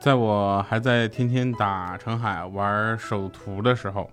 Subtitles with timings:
[0.00, 4.10] 在我还在天天打澄海玩手图的时候，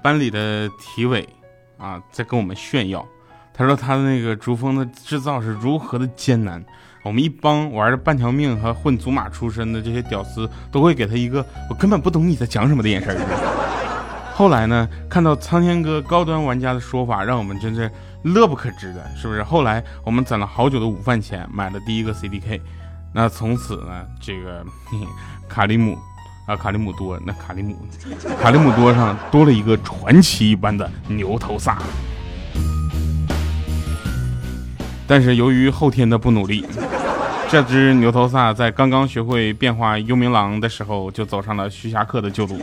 [0.00, 1.28] 班里的体委
[1.76, 3.04] 啊在跟我们炫耀，
[3.52, 6.64] 他说他的那个竹峰的制造是如何的艰难。
[7.02, 13.18] 我们一帮玩着半条命和混祖玛出身的这些屌丝，都会给他一个我根本不懂你在讲什么的眼神。
[14.32, 17.90] 后来呢，看到苍天哥高端玩家的说法，让我们真是
[18.22, 19.42] 乐不可支的，是不是？
[19.42, 22.60] 后来我们攒了好久的午饭钱，买了第一个 CDK。
[23.14, 24.64] 那从此呢，这个
[25.48, 25.98] 卡利姆
[26.46, 27.76] 啊，卡利姆多，那卡利姆，
[28.40, 31.78] 卡利姆多上多了一个传奇一般的牛头萨。
[35.06, 36.66] 但是由于后天的不努力，
[37.50, 42.58] 这只牛头萨在刚刚学会变化幽冥狼的时候，就走上了徐霞客的旧路。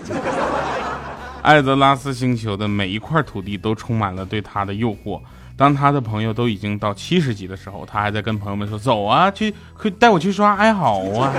[1.43, 5.21] 艾泽拉斯星球的每一块土地都充满了对他的诱惑。
[5.60, 11.34] 当他的朋友都已经到七十级的时候，他还在跟朋友们说：“走啊，去，可以带我去刷哀嚎啊。”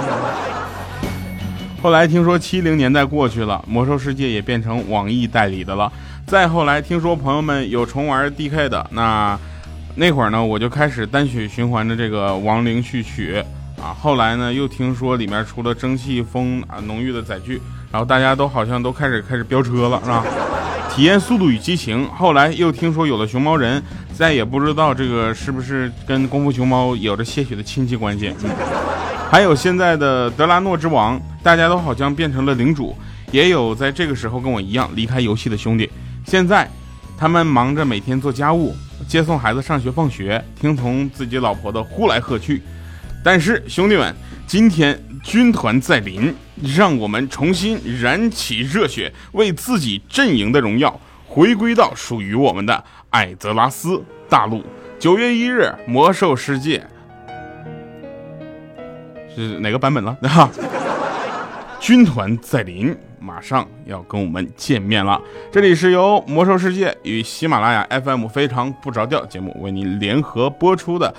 [1.82, 5.90] 后来听说七零年代过去了，魔兽世界也变成网易代理的了。
[6.26, 9.38] 再后来听说朋友们有重玩 DK 的，那
[9.94, 13.42] 那会儿呢，我就开始单曲循环着这个亡灵序曲
[13.82, 13.96] 啊。
[13.98, 17.58] 后来呢，又听说里面出了蒸汽风啊浓郁的载具，
[17.90, 20.24] 然后大家都好像都开始开始飙车了，是吧？
[20.94, 28.34] 体验速度与激情，后来又听说有了熊猫人，再也不知道这个是不是跟功夫熊猫有着些许的亲戚关系。
[29.30, 32.94] 还有现在的德拉诺之王，大家都好像变成了领主，
[33.30, 35.88] 也有在这个时候跟我一样离开游戏的兄弟。
[36.26, 36.68] 现在
[37.16, 38.74] 他们忙着每天做家务、
[39.06, 42.60] 接送孩子上学放学，听从自己老婆的呼来喝去。
[43.22, 44.14] 但是兄弟们，
[44.46, 46.34] 今天军团在临。
[46.76, 54.62] 让我们重新燃起热血，为自己阵营的荣耀回归到属于我们的艾泽拉斯大陆。
[54.98, 56.86] 九月一日，魔兽世界
[59.34, 60.14] 是哪个版本了？
[60.24, 60.50] 哈，
[61.80, 65.18] 军团在临，马上要跟我们见面了。
[65.50, 71.14] 这里是由魔兽世界与喜马拉雅 FM 非常不着调节目为您联合播出的。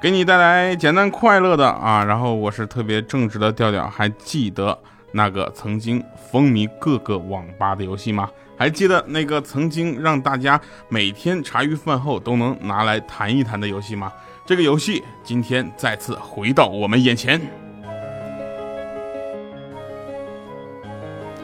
[0.00, 4.76] 给你带来简单快乐的啊，然后我是特别正直的调调，还记得
[5.12, 6.02] 那个曾经
[6.32, 8.30] 风靡各个网吧的游戏吗？
[8.56, 14.10] 还记得那个曾经让大家每天茶余饭后都能拿来谈一谈的游戏吗？
[14.46, 17.38] 这个游戏今天再次回到我们眼前。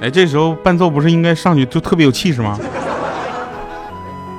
[0.00, 2.58] 哎，这时候伴奏不是应该上去就特别有气势吗？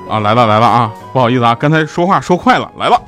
[0.10, 3.00] 啊，来了来了啊，不好意思啊，刚才说话说快了，来了。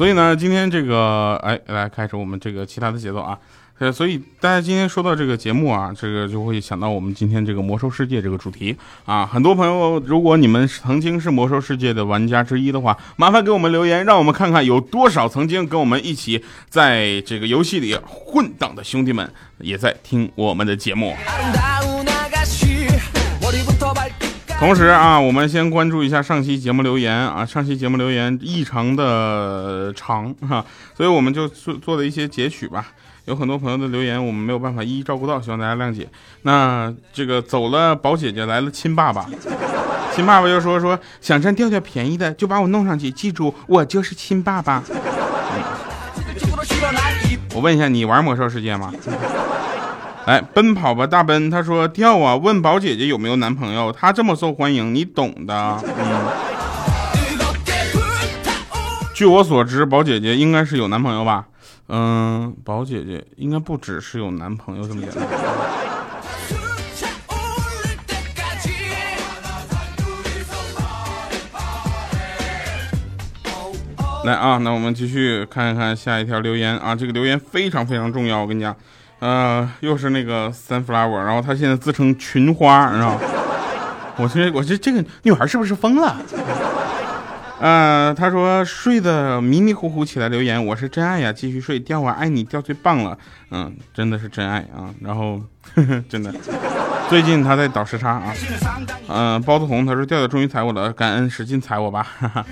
[0.00, 3.38] 所以呢，今天这个，哎，来开始我们这个其他的节奏啊。
[3.80, 8.74] 呃，所以大家今天说到这个节目啊，这个就会想到我们今天这个魔兽世界这个主题
[9.04, 9.26] 啊。
[9.26, 21.14] 很多朋友，如果你们曾经是魔兽世界的玩家之一的话，麻烦给我们留言，让我们看看有多少曾经跟我们一起在这个游戏里混档的兄弟们也在听我们的节目。
[24.60, 30.62] 同时啊，我们先关注一下上期节目留言啊，上期节目留言异常的长哈，
[30.94, 32.88] 所以我们就做做了一些截取吧。
[33.24, 36.06] 有很多朋友的留言，我们没有办法一一照顾到，希望大家谅解。
[36.42, 39.26] 那这个走了宝姐姐，来了亲爸爸，
[40.14, 44.82] 亲爸爸就说说想占调调便宜的，就把我弄上去，记住我就是亲爸爸。
[47.54, 48.92] 我问一下，你玩魔兽世界吗？
[50.30, 51.50] 来奔跑吧，大奔！
[51.50, 53.90] 他说跳啊，问宝姐姐有没有男朋友？
[53.90, 55.82] 她这么受欢迎，你懂的。
[55.84, 56.06] 嗯。
[59.12, 61.48] 据我所知，宝姐姐应该是有男朋友吧？
[61.88, 65.26] 嗯，宝姐姐应该不只是有男朋友这么简单。
[74.24, 78.76] 来啊，那我们继续看一看下一条留言啊，这个留言非常非常重要，我跟你讲。
[79.20, 83.20] 呃，又是那个 sunflower，然后他现在自称群花，你知道吗？
[84.16, 86.16] 我这我这这个女孩是不是疯了？
[87.60, 93.16] 呃，他说睡得迷迷糊糊起来留言，我是真爱呀，继续睡，掉啊，爱你掉最棒了，
[93.50, 95.40] 嗯，真的是真爱啊，然后
[95.74, 96.34] 呵呵 真的，
[97.10, 98.32] 最近他在倒时差啊，
[99.08, 102.46] 嗯，包子红他说调调终于踩我了，感恩使劲踩我吧，哈哈。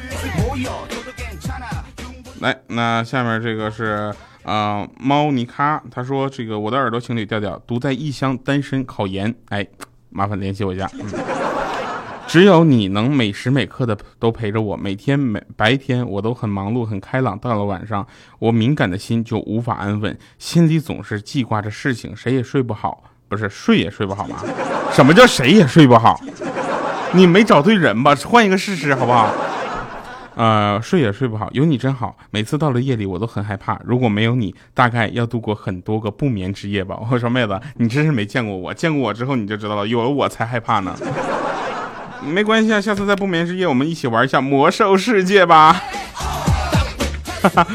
[2.41, 4.14] 来，那下面这个是。
[4.49, 9.67] 啊，猫尼卡，他说这个我的耳朵情侣调调独在异乡单身考研，哎，
[10.09, 10.91] 麻烦联系我一下。
[12.27, 18.06] 只有你能每时每刻的都陪着我，每天每白天我都很忙碌很开朗，到了晚上
[18.39, 23.05] 我敏感的心就无法安稳，心里总是记挂着事情，谁也睡不好。
[23.29, 24.39] 不是睡也睡不好吗？
[24.91, 26.19] 什么叫谁也睡不好？
[27.12, 28.15] 你没找对人吧？
[28.15, 29.31] 换一个试试好不好？
[30.38, 32.17] 呃，睡也睡不好，有你真好。
[32.31, 33.76] 每次到了夜里，我都很害怕。
[33.85, 36.96] 如果没有你，大概要度过很多个不眠之夜吧。
[37.11, 40.94] 我说妹子，你真是没见过我，见过我之后你就知道了，有了我才害怕呢。
[42.25, 45.73] 没关系啊，下次在不眠之夜我们一起玩一下魔兽世界吧。
[47.43, 47.67] 哈哈，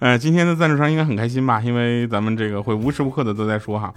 [0.00, 1.62] 呃，今天的赞助商应该很开心吧？
[1.64, 3.94] 因为咱们这个会无时无刻的都在说哈。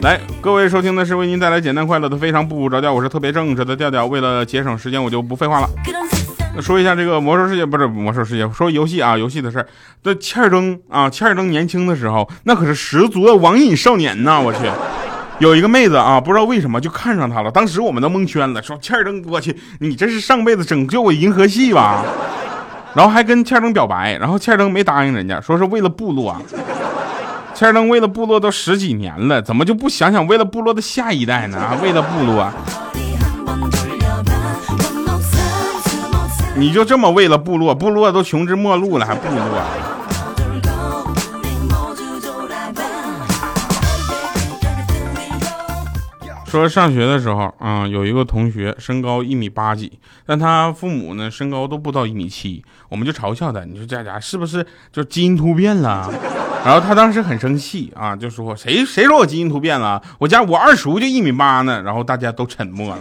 [0.00, 4.06] 来，各位收听的是为您带来简单快乐的非常不着调，我是特别正直的调调。
[4.06, 5.68] 为了节省时间，我就不废话了。
[6.60, 9.66] 说一下这个魔兽世界，不是魔兽世界，说游戏啊，游戏的事儿。
[10.02, 14.38] 这切尔登啊，切尔登年轻的时候，那可是十足的网瘾少年呐！
[14.40, 14.60] 我去，
[15.38, 22.04] 有一个妹子啊，不知道为什么就看上他了，当时我们都蒙圈了，说切尔登，我去，你这是上辈子拯救我银河系吧？
[22.94, 26.40] 然后还跟切尔登表白，然后切尔登没答应人家，说是为了部落啊。
[27.54, 31.76] 切尔登为了部落都十几年了，怎么就不想想为了部落的下一代呢？
[31.82, 32.52] 为了部落。
[36.54, 39.62] 你就这么为了部落，部落都穷至末路了，还部落？
[46.46, 49.90] 说上学的时候啊，有一个同学身高一米八几，
[50.26, 56.12] 但他父母呢身高都不到一米七，我们就嘲笑他，你说佳佳是不是就基因突变了？
[56.62, 60.02] 然后他当时很生气啊，就说谁谁说我基因突变了？
[60.18, 61.80] 我家我二叔就一米八呢。
[61.80, 62.98] 然后大家都沉默了。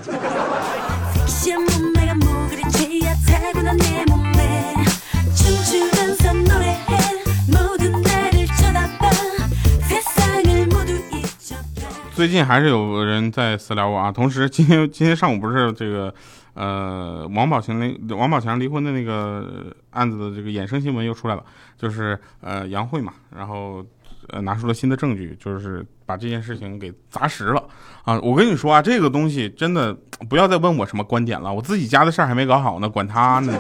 [12.22, 14.12] 最近还是有人在私聊我啊。
[14.12, 16.14] 同时，今天今天上午不是这个，
[16.54, 21.44] 呃，王宝强离王宝强离婚的那个案子的这个衍生新闻又出来了，
[21.76, 23.84] 就是呃杨慧嘛，然后
[24.28, 27.64] 呃拿出了新的证据，就是把这件事情给砸实了
[28.04, 28.20] 啊。
[28.20, 29.92] 我跟你说啊，这个东西真的
[30.30, 33.52] 不要再问我什么观点了，我自己家的事儿还没搞好呢，管他呢。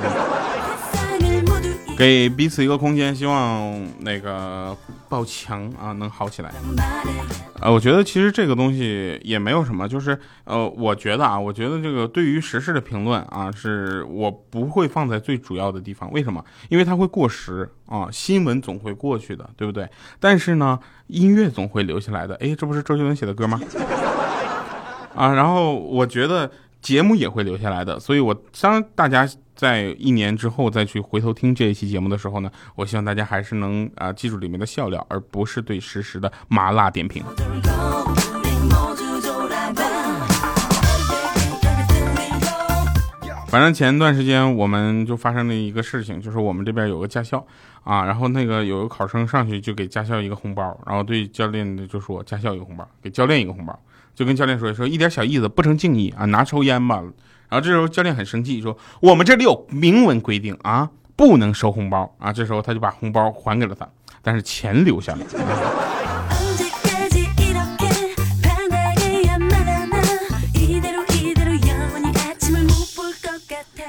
[2.01, 4.75] 给彼此一个空间，希望那个
[5.07, 6.51] 宝强啊能好起来。
[7.59, 16.11] 呃，我觉得其实这个东西也没有什么，就是呃，我觉得啊，我觉得这个对于时事的评论啊，是我不会放在最主要的地方。
[16.11, 16.43] 为什么？
[16.69, 19.87] 因为它会过时啊，新闻总会过去的，对不对？
[20.19, 22.33] 但是呢，音乐总会留下来的。
[22.37, 23.61] 哎，这不是周杰伦写的歌吗？
[25.13, 26.49] 啊，然后我觉得
[26.81, 29.29] 节目也会留下来的，所以我当大家。
[29.61, 37.23] 在一年之后再去回头听这一期节目的时候呢，我希望大家还是能啊记住里面的笑料，而不是对实时的麻辣点评。
[43.49, 47.45] 反正前段时间我们就发生了一个事情，就是我们这边有个驾校
[47.83, 53.79] 啊，然后那个有个考生上去就给驾校一个红包，然后对教练的就说驾校一个红包，给教练一个红包，
[54.15, 57.03] 就跟教练说说一点小意思不成敬意啊，拿抽烟吧。
[57.51, 63.85] 然后这时候教练很生气，说：“我们这里有明文规定啊，不能收红包啊。”这时候他就把红包还给了他，
[64.21, 65.19] 但是钱留下了。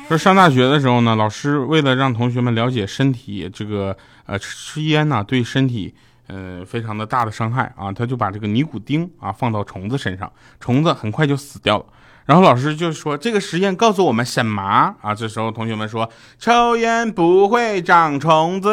[0.08, 5.94] 说上大学的时候呢，老师为了让同学们了解身体这个呃吃烟呢对身体
[6.26, 11.84] 呃非常的大的伤害啊，他就把这个尼古丁啊放到虫子身上，虫子很快就死掉了。
[12.26, 18.70] 然后老师就说：“这个实验告诉我们什么啊？”这时候同学们说：“抽烟不会长虫子。”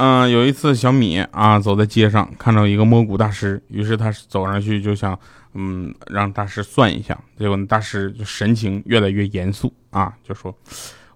[0.00, 5.18] 嗯，有一次小米啊走在街上，看到一个摸骨大师，于是他走上去就想，
[5.54, 7.18] 嗯，让大师算一下。
[7.36, 10.54] 结果大师就神情越来越严肃啊，就说。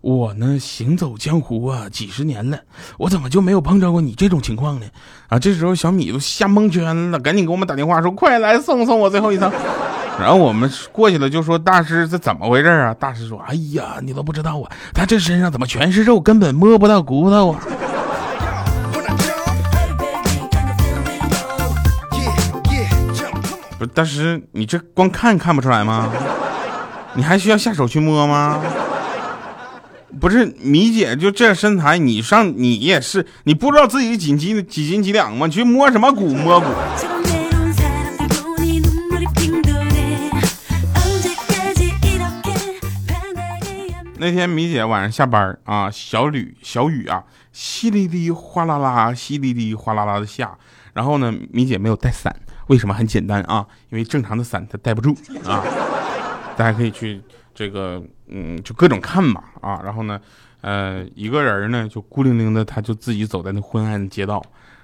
[0.02, 2.58] 我呢，行走江湖啊，几十年了，
[2.98, 4.86] 我怎么就没有碰着过你这种情况呢？
[5.28, 9.52] 啊，这时候小米都吓蒙圈了，赶紧给我们打电话说，快来送送我最后一趟。
[10.18, 12.92] 然后我们过去了，就说大师这怎么回事啊？
[12.94, 17.60] 大师说，哎呀，你都不知道啊，他这身上怎么全是肉，根本摸不到骨头啊。
[23.94, 26.10] 大师，你这光看看不出来吗？
[27.14, 28.60] 你还需要下手去摸吗？
[30.20, 35.46] 不是米姐，就这身材，你上你也是，你不知道自己几斤几斤几两吗？
[35.46, 36.66] 你去摸什么骨摸骨？
[44.18, 50.56] 那天米姐晚上下班啊，小雨小雨啊，淅沥沥哗啦啦，淅沥沥哗啦啦的下。
[50.92, 52.36] 然后呢，米姐没有带伞，
[52.68, 52.94] 为什么？
[52.94, 55.64] 很简单啊，因为正常的伞她带不住啊。
[56.56, 57.20] 大家可以去。
[57.54, 59.80] 这个嗯，就各种看吧啊。
[59.84, 60.20] 然后呢，
[60.60, 64.42] 呃，一个人呢就孤零零的，他就自己走在那昏暗的街道，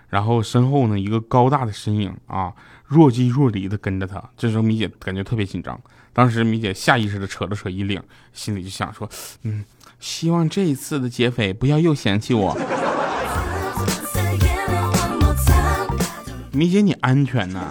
[0.08, 2.52] 然后身后呢一个高大的身影啊，
[2.84, 4.22] 若即若离的跟着他。
[4.37, 5.80] 这时候米姐感觉特别紧张，
[6.12, 9.08] 当时米姐下意识的扯了扯衣领，心里就想说，
[9.42, 9.64] 嗯，
[10.00, 12.56] 希望这一次的劫匪不要又嫌弃我。
[16.52, 17.70] 米姐，你安全呐？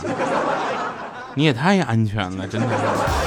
[1.35, 3.26] 你也太安全了，真的。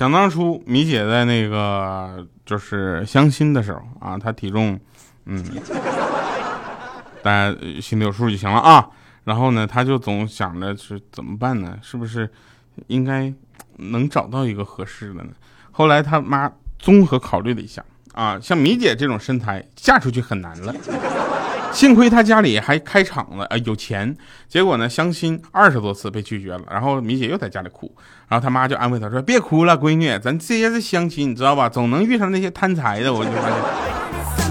[0.00, 4.80] 想当初，米姐在那个就是相亲的时候啊，她体重，
[5.26, 5.44] 嗯，
[7.22, 8.88] 大家心里有数就行了啊。
[9.24, 11.78] 然后呢，她就总想着是怎么办呢？
[11.82, 12.26] 是不是
[12.86, 13.30] 应该
[13.76, 15.32] 能找到一个合适的呢？
[15.70, 17.84] 后来她妈综合考虑了一下。
[18.14, 20.74] 啊，像米姐这种身材嫁出去很难了，
[21.72, 24.16] 幸亏他家里还开厂子，啊，有钱。
[24.48, 27.90] 结果呢，相亲二十多次被拒绝了，然后米姐又在家里哭，
[28.28, 31.68] 然后他妈就安慰她说：“别哭了，闺女，咱这些是相亲，你知道吧？
[31.68, 34.49] 总能遇上那些贪财的。”我就发现。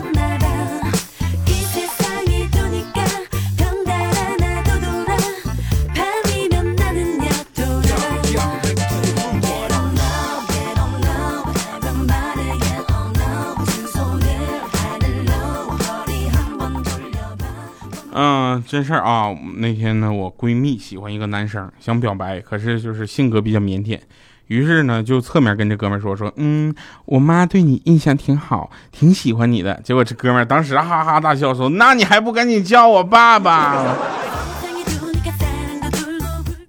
[18.70, 19.36] 真事儿啊！
[19.58, 24.00] 那天呢，我闺蜜喜欢一个男生，想表白，可是就是性格比较腼腆，
[24.46, 26.72] 于是呢，就侧面跟这哥们说说，嗯，
[27.06, 29.82] 我妈对你印象挺好，挺喜欢你的。
[29.84, 33.84] 结果这哥们当时哈哈大笑说，那你还不赶紧叫我爸爸？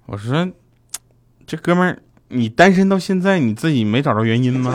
[0.07, 0.49] 我说，
[1.45, 4.73] 这哥们儿，你单身到现在，你自己没找着原因吗？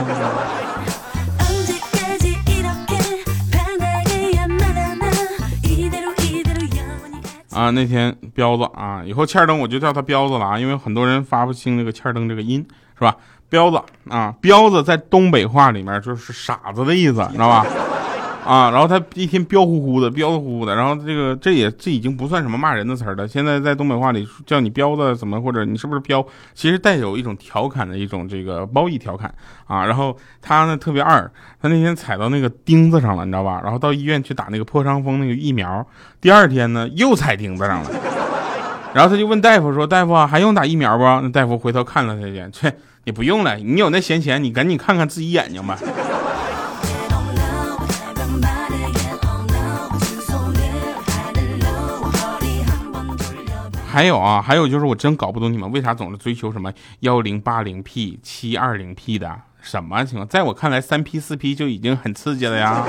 [7.56, 13.16] 啊，那天彪子啊，以后欠儿灯我就叫他彪子了啊，因为很多人发不清那个欠儿灯这个音，是吧？
[13.48, 17.66] 彪子啊，彪子在东北话里面就是傻子的意思，你知道吧？
[18.46, 23.26] 啊，然后他一天彪呼呼的，彪呼呼的，然后这个这也这已经不算什么骂人的词儿了。
[23.26, 26.24] 现在在东北话里叫你彪子怎么，或者你是不是彪，
[26.54, 29.34] 其实带有一种调侃的一种这个褒义调侃
[29.66, 29.84] 啊。
[29.84, 31.28] 然后他呢特别二，
[31.60, 33.60] 他那天踩到那个钉子上了，你知道吧？
[33.64, 35.84] 然后到医院去打那个破伤风那个疫苗，
[36.20, 37.90] 第二天呢又踩钉子上了，
[38.94, 42.72] 然后他就问大夫说：“大夫还用打疫苗不？”那大夫回头看了他一眼，切，
[43.04, 45.76] 你不用了，你有那闲钱，你赶紧看看自己眼睛吧。
[53.96, 60.28] 还有啊，还有就是我真搞不懂你们为啥总是追求什么幺零八零 P、七二零 P 的什么情况？
[60.28, 62.84] 在我看来，三 P 四 P 就已经很刺激了呀。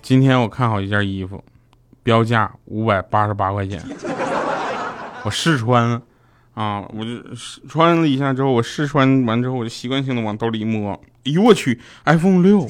[0.00, 1.44] 今天我看好一件衣服，
[2.02, 3.78] 标价五百八十八块钱，
[5.24, 6.00] 我试穿了。
[6.58, 10.92] 啊，我就试穿了一下之后，我试穿完之后，我就习惯性的往兜里一摸，
[11.24, 12.68] 哎呦我去，iPhone 六，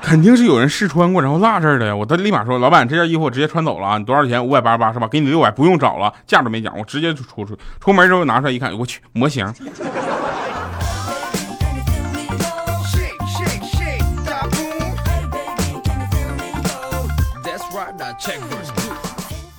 [0.00, 1.94] 肯定是有人试穿过，然后落这儿的呀。
[1.94, 4.42] 我他立马说，老板，这件衣服我直接穿走了啊，你多少钱？
[4.42, 5.06] 五百八十八是吧？
[5.06, 9.46] 给你六百，不用找了，价都没讲，我直接就出出出门之后拿出来一看，我去，模型。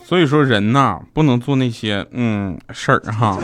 [0.07, 3.37] 所以说人呐，不能做那些嗯事儿哈，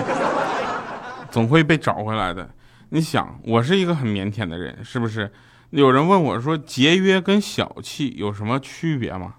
[1.29, 2.49] 总会被找回来的。
[2.87, 5.29] 你想，我是一个很腼腆的人，是不是？
[5.71, 9.33] 有人问我说，节约跟小气有什么区别吗？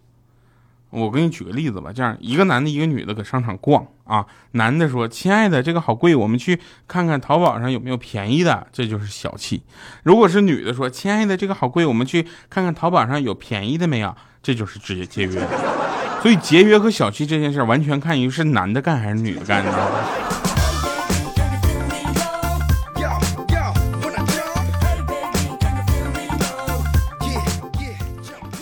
[0.91, 9.63] 我给你举个例子吧，这样一个男的，一个女的搁商场逛啊，男的说：“亲爱的，这个好贵，我们去看看淘宝上有没有便宜的。”这就是小气。
[10.03, 15.49] 如果是女的说：“亲爱的，这个好贵，我们去看看淘宝上有便宜的没有？”这就是直接节约。
[16.25, 19.99] 所以节约和小气这件事完全看于是男的干还是女的干，你知道吗？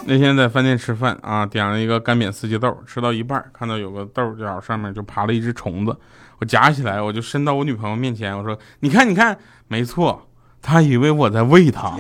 [0.04, 5.97] 那天在饭店吃饭啊，点了一个干煸四季豆，吃到一半，看到有个豆角上面就爬了一只虫子，
[6.40, 9.38] 我夹起来，我就伸到我女朋友面前，我说：“你看，你看，
[9.69, 10.26] 没错，
[10.61, 11.92] 她以为我在喂她，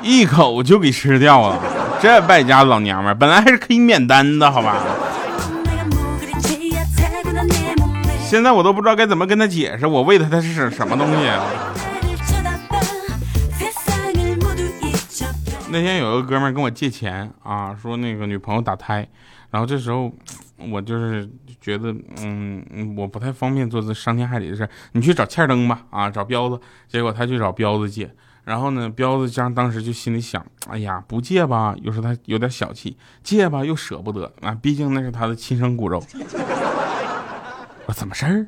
[0.00, 1.60] 一口就给吃掉了。”
[2.00, 4.82] 这败家老娘们儿本来还是可以免单的，好吧？
[8.24, 11.28] 现在我都不知道该怎么跟他解释，我喂的他是什么东西。
[15.70, 19.06] 那天有个哥们跟我借钱啊，说那个女朋友打胎，
[19.50, 20.10] 然后这时候
[20.70, 21.28] 我就是
[21.60, 26.58] 觉得，嗯，我不太方便做这伤天害理的事，你去找欠灯吧，啊，找彪子。
[26.86, 28.10] 结果他去找彪子借。
[28.48, 36.02] 然后呢，彪子将当时就心里想，哎呀，不借吧，又说他有点小气；借吧，又舍不得啊，毕竟那是他的亲生骨肉。
[37.84, 38.46] 我怎么事儿？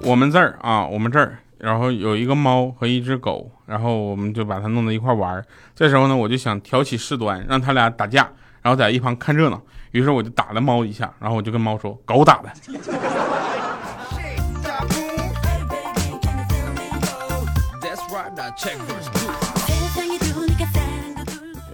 [0.00, 1.38] 我们这儿啊，我们这儿。
[1.64, 5.42] 然后有一个猫和一只狗，然后我们就把它弄到一块玩儿。
[5.74, 8.30] 这时候呢，我就想挑起事端，让他俩打架，
[8.60, 9.58] 然后在一旁看热闹。
[9.92, 12.52] 于是我就打了猫一下，然后我就跟猫说：“狗打的。”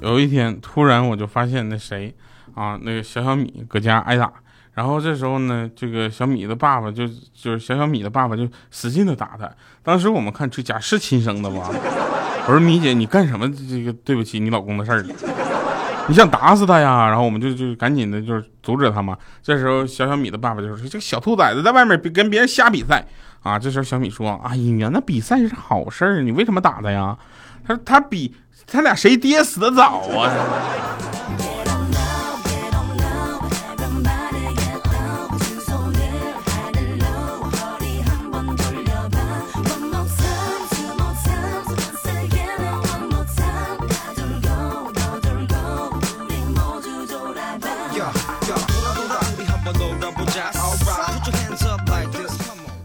[0.01, 2.15] 有一天，突然我就发现那谁
[2.55, 4.33] 啊，那个小小米搁家挨打。
[4.73, 9.51] 然后这时候呢，这个小米的爸爸就就是小小米的爸爸就使劲的打他。
[9.83, 11.71] 当时我们看这家是亲生的吧？
[12.47, 13.49] 我说米姐，你干什么？
[13.69, 15.05] 这个对不起你老公的事儿，
[16.09, 17.07] 你想打死他呀？
[17.07, 19.17] 然后我们就就赶紧的就是阻止他嘛。
[19.43, 23.07] 这时候小小米的爸爸就说：“这个小兔崽子在外面跟别人瞎比赛
[23.43, 27.17] 啊！”这时候小米说：“阿姨呀，那比赛是好事儿，你为什么打他呀？”
[27.67, 28.35] 他说：“他比
[28.67, 30.31] 他俩谁爹死的早啊？”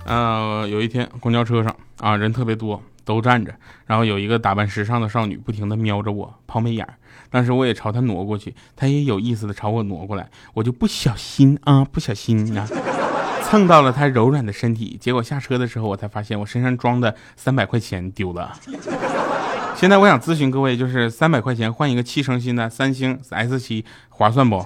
[0.05, 3.53] 呃，有一天公交车上啊，人特别多，都站着，
[3.85, 6.87] 然后有一个打扮时尚的少女不停的瞄着我，抛媚眼。
[7.31, 12.67] 当时我也朝她挪过去，她也有意思的朝我挪过来，我就不小心啊，不小心啊，
[13.43, 14.95] 蹭到了她柔软的身体。
[15.01, 18.53] 结果下车的时候，我才发现我身上装的三百块钱丢了。
[19.75, 24.63] 现在我想咨询各位，就是三百块钱换一个七成新的三星 S 七，划算不？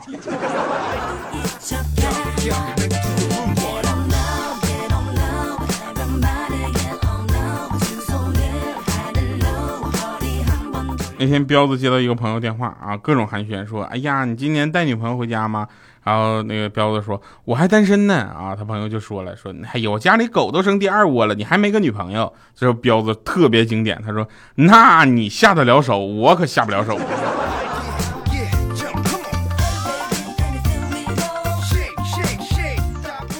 [11.21, 15.67] 那天彪子接到一个朋友电话啊，各种寒暄，说：“哎呀，你今年带女朋友回家吗？”
[16.01, 26.97] 然后那个彪子说：“我还单身呢。”啊，他朋友就说了：“说哎呦，家里狗都生第二窝了，你还没个女朋友？”这时候彪子特别经典，他说：“那你下得了手，我可下不了手。”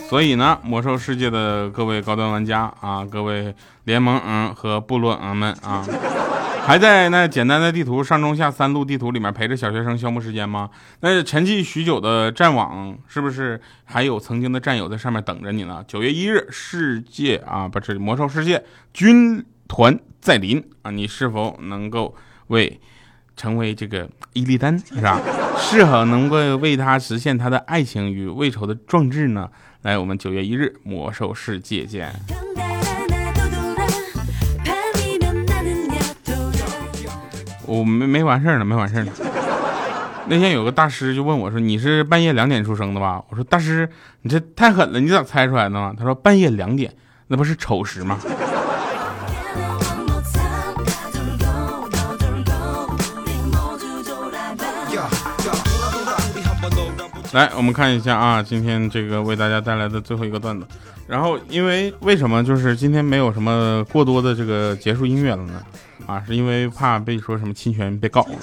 [0.10, 5.86] 所以呢，魔兽世界的各位高端玩家啊，各位联盟嗯和部落嗯们啊。
[6.70, 10.70] 还在那简单的地图上中下三路地图里面陪着小学生消磨时间吗？
[11.00, 15.84] 那沉寂许久的战网是不是还有曾经的战友在上面等着你呢？
[15.88, 22.16] 九月一日，世界啊，不是魔兽世界军团在临啊，你是否能够
[22.50, 22.80] 为
[23.36, 25.20] 成为这个伊利丹是吧？
[25.58, 29.50] 是否能够为他实现他的爱情与未酬的壮志呢？
[29.82, 32.14] 来，我们九月一日魔兽世界见。
[37.70, 39.12] 我没没完事儿呢，没完事儿呢。
[40.26, 43.88] 那天有个大师就问我说：“你是半夜两点出生的吧？”我说：“大师，
[44.24, 46.92] 你这太狠了，你咋猜出来的呢？”他说：“半夜两点，
[47.28, 48.18] 那不是丑时吗？”
[57.34, 60.66] 来，我们看一下啊，今天这个为大家带来的最后一个段子。
[61.08, 65.62] 然后，因为为什么就是今天没有什么过多的这个结束音乐了呢？
[66.08, 68.28] 啊，是因为怕被说什么侵权被告。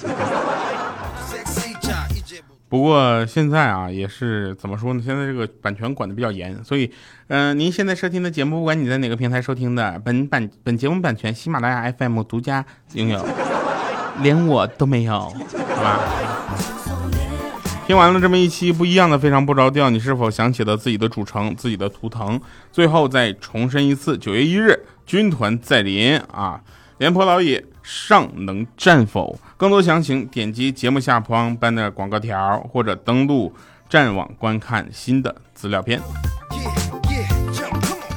[2.69, 5.01] 不过现在啊，也是怎么说呢？
[5.05, 6.89] 现在这个版权管的比较严，所以，
[7.27, 13.25] 嗯，您现在收听的节目，不管你在哪个平台收听的，本版本节目版权喜马拉雅 FM 独家拥有，
[14.21, 15.33] 连我都没有，好
[15.81, 15.99] 吧？
[17.87, 22.37] 听完了这么一期不一样的，非常不着调，你是否想起了自己的主城、自己的图腾？
[22.69, 26.59] 最后再重申一次，九月一日，军团在临啊！
[26.97, 29.39] 廉颇老矣尚能战否？
[29.55, 33.53] 更多详情点击节目下方颁的广告条，或者登录
[33.87, 36.01] 战网观看新的资料片。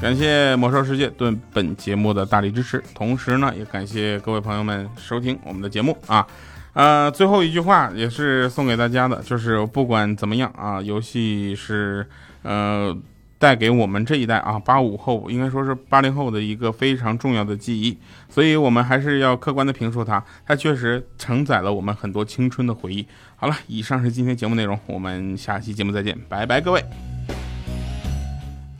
[0.03, 6.27] 感谢魔兽世界对本节目的大力支持，同时呢，也感谢各位朋友们收听我们的节目啊。
[6.73, 12.07] 呃，最后一句话也是送给大家的，就是不管怎么样啊，游戏是
[12.43, 12.97] 呃。
[13.41, 17.97] 带给我们这一代啊，八五后应该说是八零后的一个非常重要的记忆，
[18.29, 23.07] 所以我们还是要客观的评说它，它确实承载了我们很多青春的回忆。
[23.37, 26.85] 好了，以上是今天节目内容，我们下期节目再见，拜拜，各位。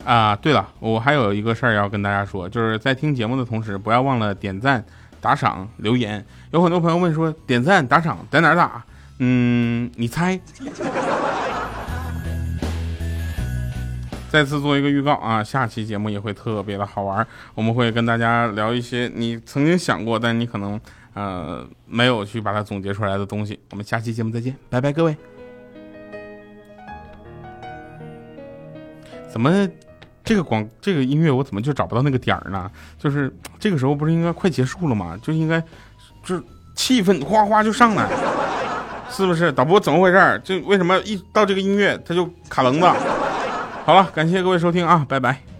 [0.05, 4.85] 啊，对了，我还有一个事儿要跟大家说，就是在听节目的同时，不要忘了点赞、
[5.21, 6.25] 打赏、留言。
[6.51, 8.83] 有很多朋友问说，点赞、打赏在哪儿打？
[9.19, 10.39] 嗯，你猜。
[14.29, 20.79] 再次做一个预告啊，下期节目也会特别的好玩，我们会跟大家聊一些你曾经想过，但你可能
[21.13, 23.59] 呃没有去把它总结出来的东西。
[23.71, 25.15] 我们下期节目再见，拜拜，各位。
[29.29, 29.69] 怎么
[30.31, 32.71] 这个广这个音乐我怎么就找不到那个点儿呢？
[32.97, 35.19] 就是这个时候不是应该快结束了吗？
[35.21, 35.59] 就应该
[36.23, 36.41] 就是
[36.73, 38.07] 气氛哗哗就上来，
[39.09, 39.51] 是不是？
[39.51, 40.41] 导播怎么回事？
[40.41, 42.89] 这为什么一到这个音乐它就卡棱子？
[43.83, 45.50] 好了，感谢各位收听啊，拜拜。